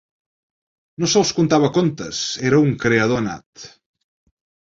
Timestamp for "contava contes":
1.39-2.23